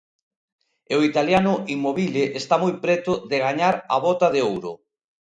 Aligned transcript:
E 0.91 0.93
o 0.99 1.05
italiano 1.11 1.53
Inmobile 1.75 2.23
está 2.41 2.55
moi 2.63 2.73
preto 2.83 3.11
de 3.29 3.37
gañar 3.45 3.75
a 3.95 3.97
Bota 4.05 4.27
de 4.35 4.41
Ouro. 4.51 4.73